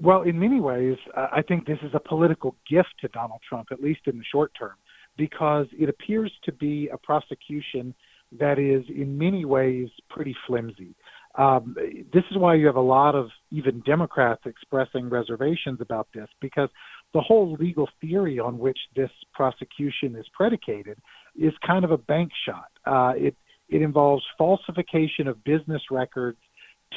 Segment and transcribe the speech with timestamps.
[0.00, 3.68] Well, in many ways, uh, I think this is a political gift to Donald Trump,
[3.70, 4.74] at least in the short term,
[5.16, 7.94] because it appears to be a prosecution
[8.38, 10.94] that is, in many ways, pretty flimsy.
[11.36, 11.76] Um,
[12.12, 16.68] this is why you have a lot of even Democrats expressing reservations about this, because
[17.14, 20.98] the whole legal theory on which this prosecution is predicated
[21.36, 22.70] is kind of a bank shot.
[22.86, 23.36] Uh, it
[23.68, 26.38] it involves falsification of business records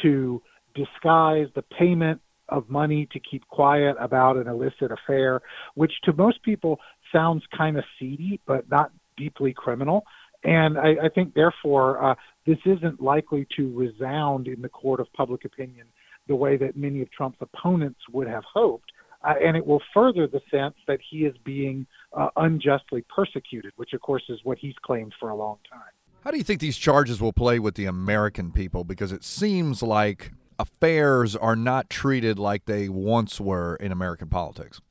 [0.01, 0.41] to
[0.73, 2.19] disguise the payment
[2.49, 5.41] of money to keep quiet about an illicit affair,
[5.75, 6.79] which to most people
[7.11, 10.05] sounds kind of seedy, but not deeply criminal.
[10.43, 12.15] And I, I think, therefore, uh,
[12.45, 15.87] this isn't likely to resound in the court of public opinion
[16.27, 18.91] the way that many of Trump's opponents would have hoped.
[19.23, 23.93] Uh, and it will further the sense that he is being uh, unjustly persecuted, which,
[23.93, 25.81] of course, is what he's claimed for a long time.
[26.23, 28.83] How do you think these charges will play with the American people?
[28.83, 34.81] Because it seems like affairs are not treated like they once were in American politics.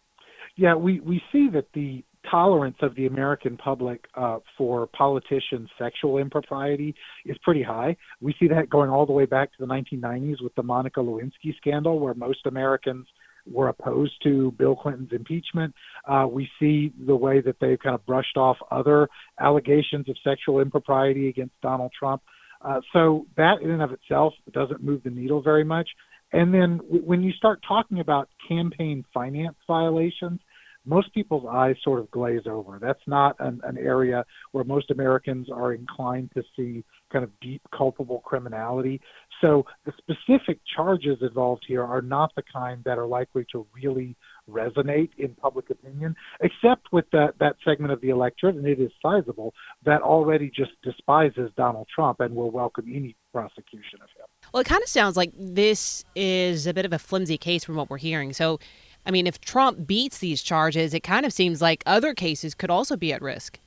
[0.57, 6.19] Yeah, we, we see that the tolerance of the American public uh, for politicians' sexual
[6.19, 7.97] impropriety is pretty high.
[8.21, 11.57] We see that going all the way back to the 1990s with the Monica Lewinsky
[11.57, 13.07] scandal, where most Americans
[13.47, 15.75] were opposed to Bill Clinton's impeachment.
[16.09, 20.61] Uh, we see the way that they've kind of brushed off other allegations of sexual
[20.61, 22.23] impropriety against Donald Trump.
[22.65, 25.89] Uh, so that in and of itself doesn't move the needle very much.
[26.33, 30.41] And then w- when you start talking about campaign finance violations,
[30.87, 32.79] most people's eyes sort of glaze over.
[32.81, 37.63] That's not an, an area where most Americans are inclined to see kind of deep
[37.77, 39.01] culpable criminality.
[39.41, 44.17] So the specific charges involved here are not the kind that are likely to really
[44.51, 48.91] resonate in public opinion, except with that, that segment of the electorate, and it is
[49.01, 54.27] sizable, that already just despises Donald Trump and will welcome any prosecution of him.
[54.53, 57.77] Well, it kind of sounds like this is a bit of a flimsy case from
[57.77, 58.33] what we're hearing.
[58.33, 58.59] So,
[59.07, 62.71] I mean, if Trump beats these charges, it kind of seems like other cases could
[62.71, 63.59] also be at risk.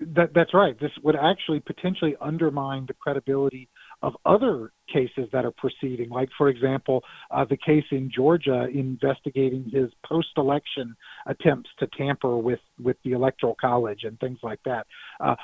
[0.00, 0.78] That, that's right.
[0.80, 3.68] This would actually potentially undermine the credibility
[4.02, 9.70] of other cases that are proceeding, like, for example, uh, the case in Georgia investigating
[9.72, 10.96] his post election
[11.26, 14.84] attempts to tamper with, with the Electoral College and things like that,
[15.20, 15.36] uh,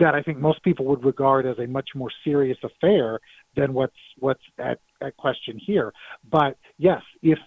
[0.00, 3.20] that I think most people would regard as a much more serious affair
[3.56, 5.92] than what's, what's at, at question here.
[6.30, 7.38] But yes, if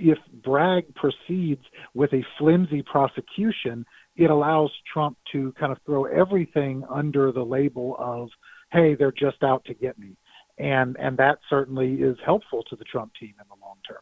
[0.00, 3.84] if Bragg proceeds with a flimsy prosecution,
[4.18, 8.28] it allows Trump to kind of throw everything under the label of,
[8.72, 10.16] hey, they're just out to get me.
[10.58, 14.00] And, and that certainly is helpful to the Trump team in the long term.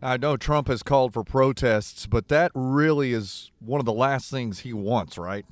[0.00, 4.30] I know Trump has called for protests, but that really is one of the last
[4.30, 5.44] things he wants, right?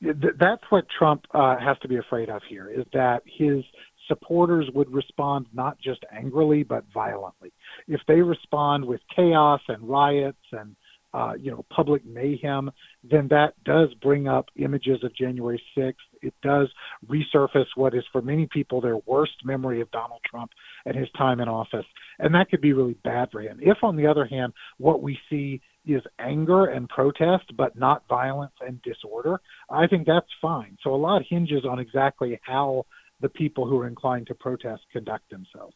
[0.00, 3.62] That's what Trump uh, has to be afraid of here is that his
[4.08, 7.52] supporters would respond not just angrily but violently.
[7.86, 10.74] If they respond with chaos and riots and
[11.12, 12.70] uh, you know public mayhem,
[13.02, 15.94] then that does bring up images of January 6th.
[16.22, 16.68] It does
[17.08, 20.50] resurface what is for many people their worst memory of Donald Trump
[20.86, 21.86] and his time in office,
[22.18, 23.58] and that could be really bad for him.
[23.60, 28.52] If, on the other hand, what we see is anger and protest, but not violence
[28.60, 29.40] and disorder,
[29.70, 30.76] I think that's fine.
[30.82, 32.84] So a lot hinges on exactly how
[33.20, 35.74] the people who are inclined to protest conduct themselves.